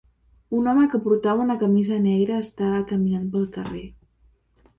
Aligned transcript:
Un 0.59 0.69
home 0.71 0.85
que 0.93 0.99
portava 1.07 1.43
una 1.47 1.57
camisa 1.65 1.99
negre 2.07 2.39
està 2.45 2.71
caminant 2.93 3.29
pel 3.37 3.47
carrer. 3.61 3.85